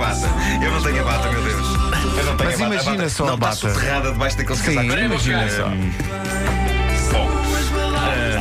bata. 0.00 0.26
Eu 0.62 0.70
não 0.72 0.82
tenho 0.82 1.00
a 1.00 1.04
bata, 1.04 1.30
meu 1.30 1.42
Deus. 1.42 1.66
Eu 2.16 2.24
não 2.24 2.36
tenho 2.36 2.50
Mas 2.50 2.60
a 2.60 2.64
bata. 2.64 2.74
imagina 2.74 2.92
a 2.92 2.96
bata 2.96 3.08
só 3.10 3.24
a 3.24 3.26
não 3.30 3.38
bata. 3.38 3.54
está 3.54 3.68
soterrada 3.70 4.12
debaixo 4.12 4.36
daqueles 4.38 4.58
Sim, 4.60 4.74
casacos. 4.74 5.00
imagina 5.04 5.48
só. 5.50 5.68
Bom. 7.12 7.28
ah, 7.96 8.40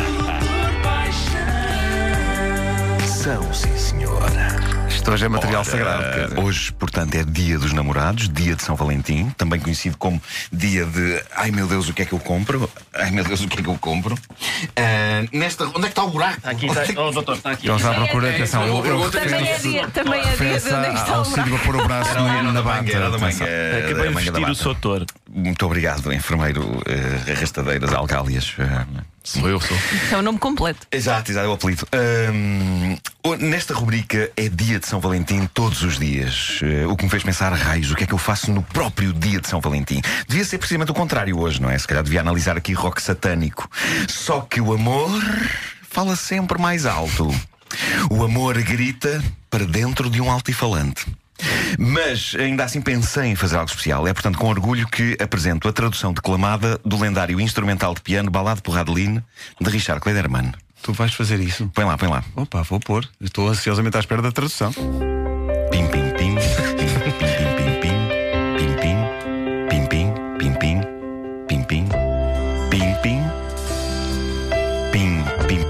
São, 3.05 3.53
sim, 3.53 3.77
senhora. 3.77 4.68
Isto 5.09 5.13
hoje 5.15 5.25
é 5.25 5.29
material 5.29 5.61
Ora, 5.61 5.71
sagrado. 5.71 6.03
quer 6.03 6.27
dizer. 6.27 6.39
Hoje, 6.39 6.71
portanto, 6.73 7.15
é 7.15 7.23
dia 7.23 7.57
dos 7.57 7.73
namorados, 7.73 8.29
dia 8.29 8.55
de 8.55 8.61
São 8.61 8.75
Valentim, 8.75 9.31
também 9.35 9.59
conhecido 9.59 9.97
como 9.97 10.21
dia 10.51 10.85
de 10.85 11.23
Ai 11.35 11.49
meu 11.49 11.65
Deus, 11.67 11.89
o 11.89 11.93
que 11.93 12.03
é 12.03 12.05
que 12.05 12.13
eu 12.13 12.19
compro? 12.19 12.69
Ai 12.93 13.09
meu 13.09 13.23
Deus, 13.23 13.41
o 13.41 13.47
que 13.47 13.59
é 13.59 13.63
que 13.63 13.69
eu 13.69 13.77
compro? 13.79 14.15
Ah, 14.75 15.25
nesta, 15.33 15.65
onde 15.65 15.77
é 15.79 15.81
que 15.81 15.87
está 15.87 16.03
o 16.03 16.11
buraco? 16.11 16.39
Aqui 16.43 16.67
está. 16.67 16.83
Oh, 17.01 17.11
doutor, 17.11 17.37
está 17.37 17.51
aqui. 17.51 17.67
Eles 17.67 17.83
à 17.83 17.93
procura, 17.93 18.29
atenção. 18.29 18.67
Eu, 18.67 18.85
eu 18.85 19.09
Também 19.11 19.47
é 19.49 19.57
dia, 19.57 19.87
também 19.87 20.19
é 20.21 20.35
dia 20.35 20.59
de 20.59 20.73
onde 20.73 20.85
é 20.85 20.91
que 20.91 20.99
está 20.99 21.15
ao 21.15 21.21
o 21.23 21.29
buraco. 21.29 21.49
para 21.49 21.59
pôr 21.59 21.75
o 21.75 21.87
braço 21.87 22.09
Era, 22.11 22.19
era 22.21 22.43
na 22.43 22.59
era 22.59 23.09
da 23.09 23.17
Acabei 23.17 24.07
de 24.09 24.13
vestir 24.13 24.37
o 24.37 24.41
bata. 24.41 24.53
Soutor. 24.53 25.05
Muito 25.31 25.65
obrigado, 25.65 26.13
enfermeiro 26.13 26.81
eh, 26.85 27.31
arrastadeiras 27.31 27.93
algálias. 27.93 28.53
eh, 28.59 28.85
Sou 29.23 29.47
eu, 29.47 29.59
sou. 29.59 29.77
É 30.11 30.17
o 30.17 30.21
nome 30.21 30.39
completo. 30.39 30.87
Exato, 30.91 31.31
exato, 31.31 31.45
é 31.45 31.49
o 31.49 31.53
apelido. 31.53 31.87
Nesta 33.39 33.73
rubrica 33.73 34.31
é 34.35 34.47
dia 34.47 34.79
de 34.79 34.87
São 34.87 34.99
Valentim 34.99 35.45
todos 35.53 35.83
os 35.83 35.99
dias. 35.99 36.59
Eh, 36.63 36.85
o 36.87 36.95
que 36.95 37.03
me 37.03 37.09
fez 37.09 37.21
pensar, 37.21 37.51
raios, 37.53 37.91
o 37.91 37.95
que 37.95 38.03
é 38.05 38.07
que 38.07 38.13
eu 38.13 38.17
faço 38.17 38.51
no 38.51 38.63
próprio 38.63 39.11
dia 39.13 39.39
de 39.39 39.47
São 39.47 39.59
Valentim? 39.59 40.01
Devia 40.27 40.45
ser 40.45 40.57
precisamente 40.57 40.91
o 40.91 40.93
contrário 40.93 41.37
hoje, 41.37 41.61
não 41.61 41.69
é? 41.69 41.77
Se 41.77 41.87
calhar 41.87 42.03
devia 42.03 42.21
analisar 42.21 42.57
aqui 42.57 42.73
rock 42.73 43.01
satânico. 43.01 43.69
Só 44.07 44.41
que 44.41 44.61
o 44.61 44.73
amor 44.73 45.21
fala 45.81 46.15
sempre 46.15 46.59
mais 46.59 46.85
alto. 46.85 47.29
O 48.09 48.23
amor 48.23 48.59
grita 48.63 49.21
para 49.49 49.65
dentro 49.65 50.09
de 50.09 50.21
um 50.21 50.31
altifalante. 50.31 51.05
Mas 51.77 52.35
ainda 52.37 52.63
assim 52.63 52.81
pensei 52.81 53.25
em 53.25 53.35
fazer 53.35 53.57
algo 53.57 53.69
especial. 53.69 54.07
É 54.07 54.13
portanto 54.13 54.37
com 54.37 54.47
orgulho 54.47 54.87
que 54.87 55.17
apresento 55.21 55.67
a 55.67 55.73
tradução 55.73 56.13
declamada 56.13 56.79
do 56.85 56.99
lendário 56.99 57.39
instrumental 57.39 57.93
de 57.93 58.01
piano 58.01 58.31
Balade 58.31 58.61
por 58.61 58.75
Radeline 58.75 59.21
de 59.59 59.69
Richard 59.69 60.01
Klederman. 60.01 60.51
Tu 60.81 60.93
vais 60.93 61.13
fazer 61.13 61.39
isso? 61.39 61.69
Põe 61.73 61.85
lá, 61.85 61.97
põe 61.97 62.09
lá. 62.09 62.23
Opa, 62.35 62.61
vou 62.63 62.79
pôr. 62.79 63.07
Estou 63.21 63.47
ansiosamente 63.47 63.97
à 63.97 63.99
espera 63.99 64.21
da 64.21 64.31
tradução. 64.31 64.71
Pim, 64.71 65.87
pim, 65.87 66.09
pim, 66.17 66.35
pim, 66.35 66.85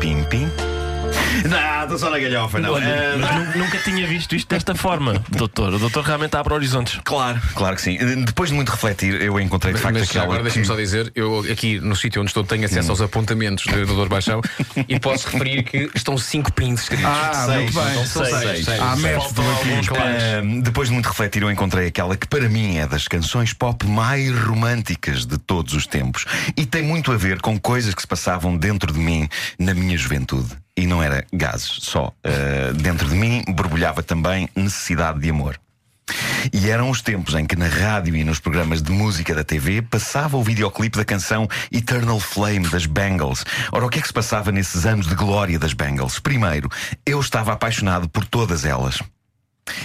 pim, 0.08 0.24
pim, 0.30 0.69
Não, 1.48 1.84
estou 1.84 1.98
só 1.98 2.10
na 2.10 2.20
galhofa, 2.20 2.60
não. 2.60 2.74
Olha, 2.74 3.16
mas 3.20 3.56
nu- 3.56 3.64
nunca 3.64 3.78
tinha 3.80 4.06
visto 4.08 4.36
isto 4.36 4.48
desta 4.50 4.74
forma, 4.76 5.24
doutor. 5.30 5.74
O 5.74 5.80
doutor 5.80 6.04
realmente 6.04 6.36
abre 6.36 6.54
horizontes. 6.54 7.00
Claro, 7.04 7.40
claro 7.56 7.76
que 7.76 7.82
sim. 7.82 7.98
Depois 8.26 8.50
de 8.50 8.56
muito 8.56 8.70
refletir, 8.72 9.22
eu 9.22 9.40
encontrei 9.40 9.74
de 9.74 9.80
facto 9.80 9.96
Mas 10.00 10.10
aquela. 10.10 10.26
agora 10.26 10.44
deixa-me 10.44 10.64
que- 10.64 10.68
só 10.68 10.76
dizer, 10.76 11.12
eu 11.16 11.40
aqui 11.52 11.80
no 11.80 11.96
sítio 11.96 12.22
onde 12.22 12.30
estou 12.30 12.44
tenho 12.44 12.66
acesso 12.66 12.90
aos 12.92 13.02
apontamentos 13.02 13.66
do 13.66 13.86
Dr. 13.86 14.10
Baixão 14.10 14.42
e 14.88 15.00
posso 15.00 15.28
referir 15.30 15.64
que 15.64 15.90
estão 15.96 16.18
cinco 16.18 16.52
pins 16.52 16.82
escritos. 16.82 17.06
Ah, 17.06 17.46
Seis, 17.46 17.74
muito 17.74 17.74
bem. 17.74 18.06
são 18.06 18.26
seis. 18.26 18.68
Ah, 18.80 18.96
mestre 18.96 19.34
do 19.34 19.42
aqui. 19.42 20.62
Depois 20.64 20.88
de 20.90 20.94
muito 20.94 21.08
refletir, 21.08 21.42
eu 21.42 21.52
encontrei 21.52 21.88
aquela 21.88 22.16
que 22.16 22.28
para 22.28 22.48
mim 22.50 22.78
é 22.78 22.88
das 22.88 23.08
canções 23.08 23.54
pop 23.54 23.86
mais 23.88 24.38
românticas 24.40 25.26
de 25.26 25.38
todos 25.38 25.74
os 25.74 25.86
tempos 25.86 26.26
e 26.56 26.66
tem 26.66 26.84
muito 26.84 27.12
a 27.12 27.18
ver 27.18 27.42
com 27.42 27.60
coisas 27.60 27.94
que 27.94 28.02
se 28.02 28.08
passavam 28.08 28.58
dentro 28.58 28.92
de 28.94 29.00
mim 29.00 29.28
na 29.58 29.74
minha 29.74 29.98
juventude. 29.98 30.50
E 30.80 30.88
não 30.88 31.04
era 31.04 31.26
gases 31.34 31.80
só. 31.82 32.14
Ah, 32.24 32.72
dentro 32.74 33.08
de 33.10 33.16
mim 33.16 33.44
borbulhava 33.50 34.02
também 34.02 34.48
necessidade 34.56 35.20
de 35.20 35.30
amor. 35.30 35.60
E 36.54 36.70
eram 36.70 36.90
os 36.90 37.02
tempos 37.02 37.36
em 37.36 37.46
que 37.46 37.56
na 37.56 37.68
rádio 37.68 38.16
e 38.16 38.24
nos 38.24 38.40
programas 38.40 38.82
de 38.82 38.92
música 38.92 39.36
da 39.36 39.44
TV 39.44 39.82
passava 39.82 40.38
o 40.38 40.44
videoclipe 40.44 40.98
da 40.98 41.04
canção 41.04 41.48
Eternal 41.70 42.20
Flame 42.20 42.68
das 42.70 42.86
Bangles. 42.86 43.46
Ora, 43.74 43.86
o 43.86 43.90
que 43.90 44.00
é 44.00 44.02
que 44.02 44.08
se 44.08 44.14
passava 44.14 44.52
nesses 44.52 44.86
anos 44.86 45.06
de 45.06 45.16
glória 45.16 45.60
das 45.60 45.74
Bangles? 45.74 46.18
Primeiro, 46.18 46.70
eu 47.06 47.20
estava 47.20 47.52
apaixonado 47.52 48.08
por 48.08 48.26
todas 48.26 48.64
elas. 48.64 49.02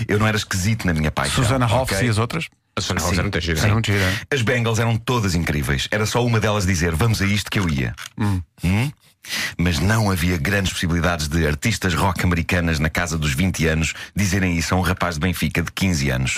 Eu 0.08 0.18
não 0.18 0.26
era 0.26 0.36
esquisito 0.36 0.86
na 0.86 0.94
minha 0.94 1.10
paixão. 1.10 1.42
Susana 1.42 1.66
Hoff 1.66 1.92
ok? 1.92 2.06
e 2.06 2.10
as 2.10 2.18
outras? 2.18 2.48
A 2.76 2.80
Susana 2.80 3.00
Hoff 3.00 3.10
Sim. 3.10 3.14
era 3.14 3.22
muito 3.24 3.40
gira. 3.40 3.80
Gira. 3.84 4.12
As 4.32 4.42
Bengals 4.42 4.78
eram 4.78 4.96
todas 4.96 5.34
incríveis. 5.34 5.88
Era 5.90 6.06
só 6.06 6.24
uma 6.24 6.40
delas 6.40 6.64
dizer 6.64 6.94
vamos 6.94 7.20
a 7.20 7.26
isto 7.26 7.50
que 7.50 7.58
eu 7.58 7.68
ia. 7.68 7.94
Hum? 8.16 8.40
Mas 9.56 9.78
não 9.78 10.10
havia 10.10 10.36
grandes 10.36 10.72
possibilidades 10.72 11.28
de 11.28 11.46
artistas 11.46 11.94
rock 11.94 12.24
americanas 12.24 12.78
na 12.78 12.90
casa 12.90 13.16
dos 13.16 13.34
20 13.34 13.66
anos 13.66 13.94
dizerem 14.14 14.56
isso 14.56 14.74
a 14.74 14.78
um 14.78 14.82
rapaz 14.82 15.14
de 15.14 15.20
Benfica 15.20 15.62
de 15.62 15.72
15 15.72 16.10
anos. 16.10 16.36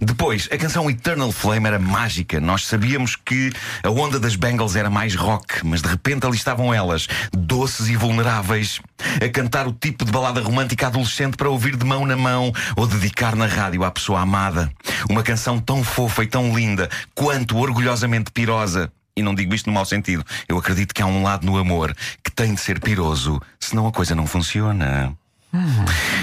Depois, 0.00 0.48
a 0.50 0.56
canção 0.56 0.88
Eternal 0.88 1.30
Flame 1.30 1.66
era 1.66 1.78
mágica. 1.78 2.40
Nós 2.40 2.66
sabíamos 2.66 3.16
que 3.16 3.52
a 3.82 3.90
onda 3.90 4.18
das 4.18 4.36
Bengals 4.36 4.76
era 4.76 4.88
mais 4.88 5.14
rock, 5.14 5.64
mas 5.64 5.82
de 5.82 5.88
repente 5.88 6.26
ali 6.26 6.36
estavam 6.36 6.72
elas, 6.72 7.06
doces 7.32 7.88
e 7.88 7.96
vulneráveis, 7.96 8.80
a 9.22 9.28
cantar 9.28 9.66
o 9.66 9.72
tipo 9.72 10.04
de 10.04 10.12
balada 10.12 10.40
romântica 10.40 10.86
adolescente 10.86 11.36
para 11.36 11.50
ouvir 11.50 11.76
de 11.76 11.84
mão 11.84 12.06
na 12.06 12.16
mão 12.16 12.52
ou 12.76 12.86
dedicar 12.86 13.36
na 13.36 13.46
rádio 13.46 13.84
à 13.84 13.90
pessoa 13.90 14.20
amada. 14.20 14.70
Uma 15.08 15.22
canção 15.22 15.58
tão 15.58 15.84
fofa 15.84 16.24
e 16.24 16.26
tão 16.26 16.56
linda 16.56 16.88
quanto 17.14 17.58
orgulhosamente 17.58 18.30
pirosa. 18.30 18.90
E 19.18 19.22
não 19.22 19.34
digo 19.34 19.52
isto 19.52 19.66
no 19.66 19.72
mau 19.72 19.84
sentido. 19.84 20.24
Eu 20.48 20.56
acredito 20.56 20.94
que 20.94 21.02
há 21.02 21.06
um 21.06 21.24
lado 21.24 21.44
no 21.44 21.58
amor 21.58 21.92
que 22.22 22.30
tem 22.30 22.54
de 22.54 22.60
ser 22.60 22.78
piroso, 22.78 23.42
senão 23.58 23.88
a 23.88 23.92
coisa 23.92 24.14
não 24.14 24.28
funciona. 24.28 25.12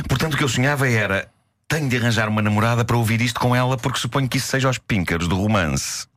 Portanto, 0.08 0.36
o 0.36 0.38
que 0.38 0.44
eu 0.46 0.48
sonhava 0.48 0.90
era: 0.90 1.28
tenho 1.68 1.90
de 1.90 1.98
arranjar 1.98 2.30
uma 2.30 2.42
namorada 2.42 2.86
para 2.86 2.96
ouvir 2.96 3.20
isto 3.20 3.38
com 3.38 3.54
ela, 3.54 3.76
porque 3.76 4.00
suponho 4.00 4.30
que 4.30 4.38
isso 4.38 4.48
seja 4.48 4.70
aos 4.70 4.78
píncaros 4.78 5.28
do 5.28 5.36
romance. 5.36 6.08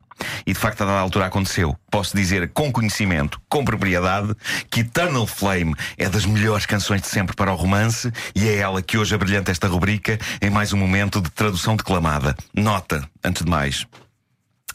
E 0.45 0.53
de 0.53 0.59
facto, 0.59 0.81
a 0.81 0.85
dada 0.85 0.99
altura 0.99 1.25
aconteceu. 1.25 1.77
Posso 1.91 2.15
dizer 2.15 2.49
com 2.53 2.71
conhecimento, 2.71 3.41
com 3.49 3.65
propriedade, 3.65 4.33
que 4.69 4.81
Eternal 4.81 5.27
Flame 5.27 5.75
é 5.97 6.07
das 6.07 6.25
melhores 6.25 6.65
canções 6.65 7.01
de 7.01 7.07
sempre 7.07 7.35
para 7.35 7.51
o 7.51 7.55
romance 7.55 8.09
e 8.33 8.47
é 8.47 8.55
ela 8.55 8.81
que 8.81 8.97
hoje 8.97 9.13
abrilhanta 9.13 9.51
esta 9.51 9.67
rubrica 9.67 10.17
em 10.41 10.49
mais 10.49 10.71
um 10.71 10.77
momento 10.77 11.21
de 11.21 11.29
tradução 11.29 11.75
declamada. 11.75 12.37
Nota, 12.53 13.05
antes 13.23 13.43
de 13.43 13.49
mais. 13.49 13.85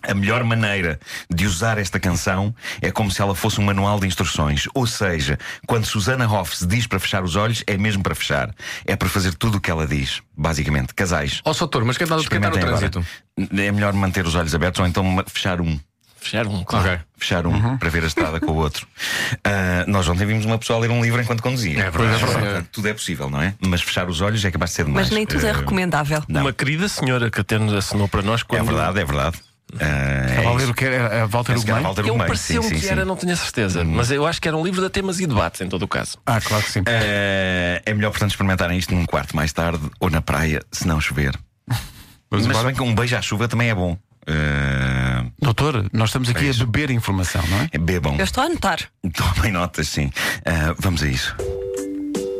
A 0.08 0.14
melhor 0.14 0.44
maneira 0.44 0.98
de 1.32 1.46
usar 1.46 1.78
esta 1.78 1.98
canção 1.98 2.54
é 2.82 2.90
como 2.90 3.10
se 3.10 3.20
ela 3.22 3.34
fosse 3.34 3.60
um 3.60 3.64
manual 3.64 3.98
de 3.98 4.06
instruções. 4.06 4.66
Ou 4.74 4.86
seja, 4.86 5.38
quando 5.66 5.84
Susana 5.86 6.26
Hoff 6.30 6.56
se 6.56 6.66
diz 6.66 6.86
para 6.86 6.98
fechar 7.00 7.22
os 7.24 7.36
olhos, 7.36 7.62
é 7.66 7.76
mesmo 7.76 8.02
para 8.02 8.14
fechar. 8.14 8.54
É 8.86 8.94
para 8.96 9.08
fazer 9.08 9.34
tudo 9.34 9.58
o 9.58 9.60
que 9.60 9.70
ela 9.70 9.86
diz. 9.86 10.20
Basicamente, 10.36 10.94
casais. 10.94 11.40
Ó, 11.44 11.52
Soutor, 11.52 11.84
mas 11.84 11.96
quem 11.96 12.04
está 12.04 12.16
quem 12.16 12.24
está 12.24 12.38
no 12.38 12.56
Experimentem 12.56 12.78
trânsito? 12.90 13.06
agora. 13.38 13.62
É 13.66 13.72
melhor 13.72 13.92
manter 13.94 14.26
os 14.26 14.34
olhos 14.34 14.54
abertos 14.54 14.80
ou 14.80 14.86
então 14.86 15.24
fechar 15.26 15.60
um. 15.60 15.78
Fechar 16.20 16.46
um, 16.46 16.64
claro. 16.64 16.88
Ok. 16.88 17.00
Fechar 17.18 17.46
um 17.46 17.76
para 17.76 17.90
ver 17.90 18.02
a 18.02 18.06
estrada 18.06 18.40
com 18.40 18.52
o 18.52 18.56
outro. 18.56 18.86
Ah, 19.44 19.84
nós 19.86 20.08
ontem 20.08 20.24
vimos 20.26 20.44
uma 20.46 20.56
pessoa 20.58 20.78
a 20.78 20.80
ler 20.82 20.90
um 20.90 21.02
livro 21.02 21.20
enquanto 21.20 21.42
conduzia. 21.42 21.78
É 21.78 21.90
verdade, 21.90 22.22
é 22.22 22.26
verdade. 22.26 22.68
Tudo 22.72 22.88
é 22.88 22.94
possível, 22.94 23.28
não 23.28 23.42
é? 23.42 23.54
Mas 23.66 23.82
fechar 23.82 24.08
os 24.08 24.20
olhos 24.22 24.42
é 24.42 24.50
capaz 24.50 24.70
de 24.70 24.76
ser 24.76 24.84
demais. 24.86 25.06
Mas 25.08 25.14
nem 25.14 25.26
tudo 25.26 25.44
é 25.46 25.50
Ah, 25.50 25.54
recomendável. 25.54 26.22
Uma 26.28 26.52
querida 26.52 26.88
senhora 26.88 27.30
que 27.30 27.40
até 27.40 27.58
nos 27.58 27.74
assinou 27.74 28.08
para 28.08 28.22
nós 28.22 28.40
É 28.40 28.44
quando. 28.44 28.66
verdade, 28.66 29.00
é 29.00 29.04
verdade. 29.04 29.38
É 29.78 30.26
Estava 30.30 30.48
a 30.50 30.54
ler 30.54 30.70
o 30.70 30.74
que 30.74 30.84
era 30.84 31.22
a 31.22 31.26
Walter 31.26 31.56
Ugumem? 31.56 32.06
Eu 32.06 32.16
pareceu 32.16 32.62
sim, 32.62 32.70
que 32.70 32.80
sim. 32.80 32.88
era, 32.88 33.04
não 33.04 33.16
tinha 33.16 33.34
certeza. 33.36 33.84
Mas 33.84 34.10
eu 34.10 34.26
acho 34.26 34.40
que 34.40 34.48
era 34.48 34.56
um 34.56 34.64
livro 34.64 34.80
de 34.80 34.88
temas 34.90 35.20
e 35.20 35.26
debates, 35.26 35.60
em 35.60 35.68
todo 35.68 35.82
o 35.82 35.88
caso. 35.88 36.18
Ah, 36.26 36.40
claro 36.40 36.62
que 36.64 36.70
sim. 36.70 36.82
Eh, 36.86 37.82
é 37.84 37.94
melhor, 37.94 38.10
portanto, 38.10 38.30
experimentarem 38.30 38.78
isto 38.78 38.94
num 38.94 39.04
quarto 39.06 39.34
mais 39.34 39.52
tarde 39.52 39.82
ou 40.00 40.10
na 40.10 40.20
praia, 40.20 40.60
se 40.70 40.86
não 40.86 41.00
chover. 41.00 41.38
Vamos 42.30 42.46
Mas 42.46 42.62
bem 42.62 42.74
que 42.74 42.82
um 42.82 42.94
beijo 42.94 43.16
à 43.16 43.22
chuva 43.22 43.46
também 43.46 43.70
é 43.70 43.74
bom. 43.74 43.96
Eh, 44.26 45.24
Doutor, 45.40 45.86
nós 45.92 46.08
estamos 46.08 46.28
aqui 46.28 46.40
Beijo. 46.44 46.62
a 46.62 46.66
beber 46.66 46.90
informação, 46.90 47.42
não 47.46 47.68
é? 47.70 47.78
bebam. 47.78 48.16
Eu 48.16 48.24
estou 48.24 48.42
a 48.42 48.46
anotar. 48.46 48.80
Tomem 49.14 49.52
notas, 49.52 49.88
sim. 49.88 50.10
Eh, 50.44 50.74
vamos 50.78 51.02
a 51.02 51.08
isso. 51.08 51.34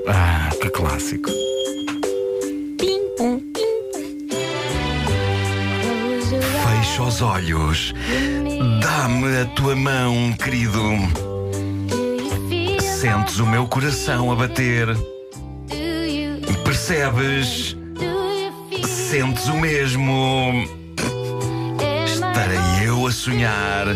Ah, 0.09 0.51
que 0.61 0.71
clássico. 0.71 1.31
Fecha 6.95 7.03
os 7.03 7.23
olhos. 7.23 7.95
Dá-me 8.81 9.41
a 9.41 9.45
tua 9.47 9.75
mão, 9.75 10.33
querido. 10.35 10.81
Sentes 12.81 13.41
o 13.41 13.47
meu 13.47 13.67
coração 13.67 14.31
a 14.31 14.37
bater. 14.37 14.87
Percebes? 16.65 17.77
Sentes 18.87 19.47
o 19.47 19.57
mesmo. 19.57 20.69
Estarei 22.07 22.87
eu 22.87 23.09
a 23.09 23.11
sonhar. 23.11 23.87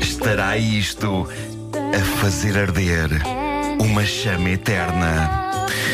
Estará 0.00 0.56
isto 0.56 1.28
a 1.74 2.04
fazer 2.22 2.56
arder 2.56 3.49
uma 3.80 4.04
chama 4.04 4.50
eterna. 4.50 5.30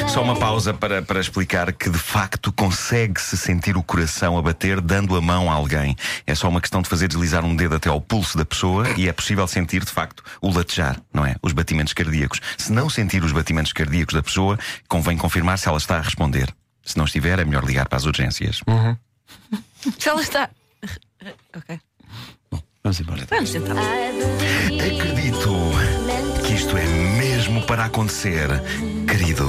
Só 0.08 0.20
uma 0.20 0.36
pausa 0.36 0.74
para, 0.74 1.02
para 1.02 1.20
explicar 1.20 1.72
que 1.72 1.88
de 1.88 1.98
facto 1.98 2.52
consegue-se 2.52 3.36
sentir 3.36 3.76
o 3.76 3.82
coração 3.82 4.36
a 4.36 4.42
bater 4.42 4.80
dando 4.80 5.14
a 5.14 5.20
mão 5.20 5.48
a 5.48 5.54
alguém. 5.54 5.96
É 6.26 6.34
só 6.34 6.48
uma 6.48 6.60
questão 6.60 6.82
de 6.82 6.88
fazer 6.88 7.06
deslizar 7.06 7.44
um 7.44 7.54
dedo 7.54 7.76
até 7.76 7.88
ao 7.88 8.00
pulso 8.00 8.36
da 8.36 8.44
pessoa 8.44 8.88
e 8.96 9.08
é 9.08 9.12
possível 9.12 9.46
sentir 9.46 9.84
de 9.84 9.90
facto 9.92 10.24
o 10.40 10.50
latejar, 10.50 11.00
não 11.14 11.24
é? 11.24 11.36
Os 11.40 11.52
batimentos 11.52 11.92
cardíacos. 11.92 12.40
Se 12.58 12.72
não 12.72 12.90
sentir 12.90 13.22
os 13.22 13.30
batimentos 13.30 13.72
cardíacos 13.72 14.14
da 14.14 14.22
pessoa, 14.22 14.58
convém 14.88 15.16
confirmar 15.16 15.56
se 15.56 15.68
ela 15.68 15.78
está 15.78 15.98
a 15.98 16.02
responder. 16.02 16.52
Se 16.84 16.96
não 16.96 17.04
estiver, 17.04 17.38
é 17.38 17.44
melhor 17.44 17.64
ligar 17.64 17.88
para 17.88 17.98
as 17.98 18.04
urgências. 18.04 18.60
Se 19.98 20.08
ela 20.08 20.20
está. 20.20 20.50
Ok. 21.56 21.80
Vamos 22.86 23.00
embora. 23.00 23.26
Vamos 23.28 23.50
tentar. 23.50 23.74
Acredito 23.74 25.50
que 26.46 26.52
isto 26.54 26.76
é 26.76 26.84
mesmo 27.18 27.60
para 27.62 27.86
acontecer, 27.86 28.46
querido. 29.08 29.44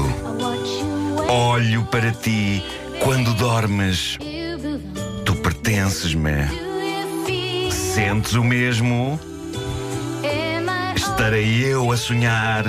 Olho 1.30 1.86
para 1.86 2.12
ti 2.12 2.64
quando 3.00 3.36
dormes. 3.36 4.18
Tu 5.24 5.36
pertences-me. 5.36 6.50
Sentes 7.70 8.34
o 8.34 8.44
mesmo? 8.44 9.20
Estarei 10.96 11.64
eu 11.64 11.92
a 11.92 11.98
sonhar. 11.98 12.66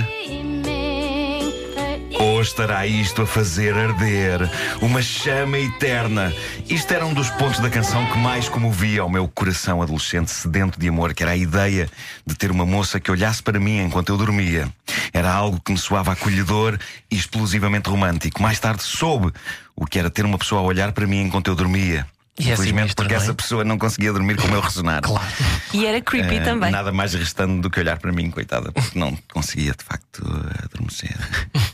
Ou 2.18 2.42
estará 2.42 2.84
isto 2.86 3.22
a 3.22 3.26
fazer 3.26 3.74
arder 3.76 4.40
uma 4.82 5.00
chama 5.00 5.58
eterna? 5.58 6.32
Isto 6.68 6.92
era 6.92 7.06
um 7.06 7.14
dos 7.14 7.30
pontos 7.30 7.60
da 7.60 7.70
canção 7.70 8.04
que 8.06 8.18
mais 8.18 8.48
comovia 8.48 9.04
o 9.04 9.08
meu 9.08 9.28
coração 9.28 9.80
adolescente 9.80 10.30
sedento 10.30 10.80
de 10.80 10.88
amor, 10.88 11.14
que 11.14 11.22
era 11.22 11.32
a 11.32 11.36
ideia 11.36 11.88
de 12.26 12.34
ter 12.34 12.50
uma 12.50 12.66
moça 12.66 12.98
que 12.98 13.10
olhasse 13.10 13.42
para 13.42 13.60
mim 13.60 13.80
enquanto 13.80 14.08
eu 14.08 14.16
dormia. 14.16 14.68
Era 15.12 15.32
algo 15.32 15.60
que 15.60 15.70
me 15.70 15.78
soava 15.78 16.12
acolhedor 16.12 16.76
e 17.10 17.16
explosivamente 17.16 17.88
romântico. 17.88 18.42
Mais 18.42 18.58
tarde 18.58 18.82
soube 18.82 19.32
o 19.76 19.86
que 19.86 19.98
era 19.98 20.10
ter 20.10 20.24
uma 20.24 20.38
pessoa 20.38 20.60
a 20.60 20.64
olhar 20.64 20.92
para 20.92 21.06
mim 21.06 21.22
enquanto 21.22 21.48
eu 21.48 21.54
dormia. 21.54 22.04
E 22.38 22.50
é 22.50 22.52
Infelizmente, 22.52 22.78
sinistro, 22.78 23.04
porque 23.04 23.14
é? 23.14 23.16
essa 23.16 23.34
pessoa 23.34 23.64
não 23.64 23.76
conseguia 23.76 24.12
dormir 24.12 24.36
como 24.36 24.54
eu 24.54 24.60
ressonar. 24.60 25.02
Claro. 25.02 25.26
E 25.74 25.84
era 25.84 26.00
creepy 26.00 26.40
também. 26.40 26.70
Nada 26.70 26.92
mais 26.92 27.12
restando 27.12 27.60
do 27.60 27.68
que 27.68 27.80
olhar 27.80 27.98
para 27.98 28.12
mim, 28.12 28.30
coitada, 28.30 28.70
porque 28.70 28.96
não 28.96 29.16
conseguia 29.32 29.72
de 29.72 29.84
facto 29.84 30.22
adormecer. 30.64 31.16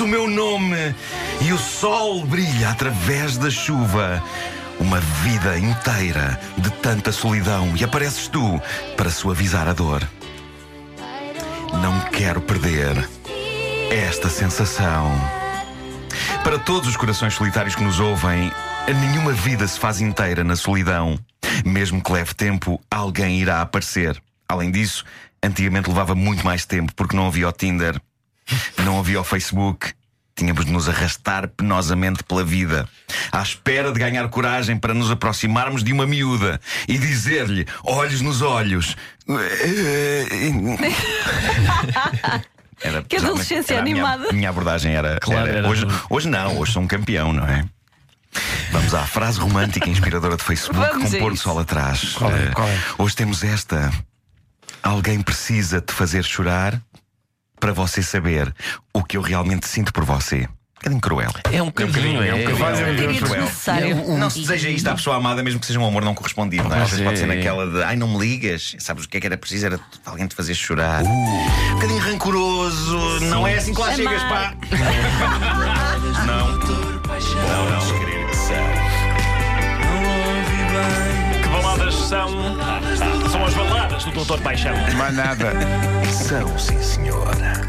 O 0.00 0.06
meu 0.06 0.28
nome 0.28 0.94
e 1.40 1.52
o 1.52 1.58
sol 1.58 2.24
brilha 2.24 2.70
através 2.70 3.36
da 3.36 3.50
chuva. 3.50 4.22
Uma 4.78 5.00
vida 5.00 5.58
inteira 5.58 6.38
de 6.56 6.70
tanta 6.70 7.10
solidão 7.10 7.74
e 7.76 7.82
apareces 7.82 8.28
tu 8.28 8.62
para 8.96 9.10
suavizar 9.10 9.66
a 9.66 9.72
dor. 9.72 10.08
Não 11.82 12.00
quero 12.12 12.40
perder 12.40 13.08
esta 13.90 14.28
sensação. 14.28 15.10
Para 16.44 16.60
todos 16.60 16.88
os 16.88 16.96
corações 16.96 17.34
solitários 17.34 17.74
que 17.74 17.82
nos 17.82 17.98
ouvem, 17.98 18.52
nenhuma 18.86 19.32
vida 19.32 19.66
se 19.66 19.80
faz 19.80 20.00
inteira 20.00 20.44
na 20.44 20.54
solidão. 20.54 21.18
Mesmo 21.64 22.00
que 22.00 22.12
leve 22.12 22.34
tempo, 22.34 22.80
alguém 22.88 23.40
irá 23.40 23.62
aparecer. 23.62 24.22
Além 24.48 24.70
disso, 24.70 25.04
antigamente 25.42 25.88
levava 25.88 26.14
muito 26.14 26.44
mais 26.44 26.64
tempo 26.64 26.92
porque 26.94 27.16
não 27.16 27.26
havia 27.26 27.48
o 27.48 27.52
Tinder, 27.52 28.00
não 28.84 28.98
havia 28.98 29.20
o 29.20 29.24
Facebook. 29.24 29.92
Tínhamos 30.36 30.64
de 30.66 30.70
nos 30.70 30.88
arrastar 30.88 31.48
penosamente 31.48 32.22
pela 32.22 32.44
vida, 32.44 32.88
à 33.32 33.42
espera 33.42 33.90
de 33.90 33.98
ganhar 33.98 34.28
coragem 34.28 34.76
para 34.78 34.94
nos 34.94 35.10
aproximarmos 35.10 35.82
de 35.82 35.92
uma 35.92 36.06
miúda 36.06 36.60
e 36.86 36.96
dizer-lhe, 36.96 37.66
olhos 37.82 38.20
nos 38.20 38.40
olhos. 38.40 38.96
Era, 42.80 43.02
Que 43.02 43.16
adolescência 43.16 43.74
era 43.74 43.82
a 43.82 43.84
minha- 43.84 43.96
animada. 43.96 44.30
A 44.30 44.32
minha 44.32 44.48
abordagem 44.50 44.94
era. 44.94 45.18
Claro, 45.20 45.48
era- 45.48 45.58
era 45.58 45.68
hoje, 45.68 45.80
tudo. 45.84 46.00
hoje 46.10 46.28
não, 46.28 46.58
hoje 46.58 46.72
sou 46.72 46.82
um 46.82 46.86
campeão, 46.86 47.32
não 47.32 47.44
é? 47.44 47.64
Vamos 48.70 48.94
à 48.94 49.04
frase 49.04 49.40
romântica 49.40 49.88
e 49.88 49.90
inspiradora 49.92 50.36
de 50.36 50.44
Facebook 50.44 50.78
Vamos 50.78 51.10
com 51.12 51.18
pôr 51.18 51.32
do 51.32 51.36
sol 51.38 51.58
atrás. 51.58 52.12
Qual 52.12 52.30
é? 52.30 52.46
Qual 52.52 52.68
é? 52.68 52.78
Hoje 52.98 53.16
temos 53.16 53.42
esta. 53.42 53.90
Alguém 54.82 55.20
precisa 55.20 55.80
te 55.80 55.92
fazer 55.92 56.22
chorar 56.22 56.80
para 57.58 57.72
você 57.72 58.02
saber 58.02 58.54
o 58.92 59.02
que 59.02 59.16
eu 59.16 59.22
realmente 59.22 59.68
sinto 59.68 59.92
por 59.92 60.04
você. 60.04 60.48
Um 60.78 60.78
bocadinho 60.78 61.00
cruel. 61.00 61.30
É 61.50 61.62
um 61.62 61.66
bocadinho, 61.66 62.22
é. 62.22 62.28
é 62.28 62.34
um 62.34 62.38
bocadinho. 62.38 62.66
É 62.66 62.90
um 62.90 62.94
bocadinho 62.94 63.20
cruel. 63.20 64.18
Não 64.18 64.30
se 64.30 64.40
deseja 64.40 64.70
isto 64.70 64.86
à 64.86 64.94
pessoa 64.94 65.16
amada, 65.16 65.42
mesmo 65.42 65.58
que 65.58 65.66
seja 65.66 65.78
um 65.80 65.86
amor 65.86 66.04
não 66.04 66.14
correspondido. 66.14 66.68
Não 66.68 66.76
é? 66.76 66.82
Às 66.82 66.90
vezes 66.90 67.04
pode 67.04 67.18
ser 67.18 67.24
é. 67.24 67.34
naquela 67.34 67.66
de 67.66 67.82
ai, 67.82 67.96
não 67.96 68.06
me 68.06 68.18
ligas. 68.18 68.76
Sabes 68.78 69.04
o 69.04 69.08
que 69.08 69.16
é 69.16 69.20
que 69.20 69.26
era 69.26 69.36
preciso? 69.36 69.66
Era 69.66 69.80
alguém 70.06 70.26
te 70.28 70.36
fazer 70.36 70.54
chorar. 70.54 71.02
Um 71.02 71.74
bocadinho 71.74 71.98
rancoroso. 71.98 73.20
Não 73.22 73.46
é 73.46 73.56
assim 73.56 73.74
que 73.74 73.80
lá 73.80 73.86
Amar. 73.86 73.96
chegas, 73.96 74.22
pá. 74.22 74.54
não. 76.26 76.58
Não, 77.18 77.70
não, 77.70 77.98
querer 77.98 78.26
que 78.28 78.36
são. 78.36 78.88
Que 81.48 81.52
baladas 81.54 81.94
são? 81.94 82.28
São 83.30 83.44
as 83.44 83.54
baladas 83.54 84.04
do 84.04 84.10
Doutor 84.10 84.38
Paixão. 84.40 84.74
Mais 84.98 85.14
nada. 85.14 85.52
São, 86.10 86.58
sim, 86.58 86.80
senhora. 86.82 87.66